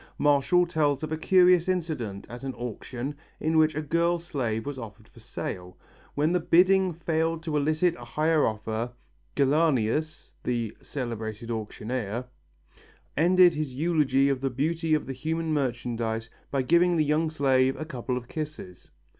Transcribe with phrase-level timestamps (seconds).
[0.17, 4.79] Martial tells of a curious incident at an auction in which a girl slave was
[4.79, 5.77] offered for sale.
[6.15, 8.93] When the bidding failed to elicit a higher offer,
[9.35, 12.25] Gellianus, the celebrated auctioneer,
[13.15, 17.75] ended his eulogy of the beauty of the human merchandize by giving the young slave
[17.79, 18.89] a couple of kisses.